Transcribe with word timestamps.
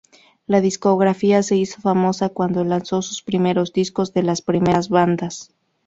La 0.47 0.61
discográfica 0.61 1.43
se 1.43 1.57
hizo 1.57 1.79
famosa 1.79 2.29
cuando 2.29 2.63
lanzó 2.63 3.03
sus 3.03 3.21
primeros 3.21 3.71
discos 3.71 4.13
de 4.15 4.23
las 4.23 4.41
primeras 4.41 4.89
bandas. 4.89 5.53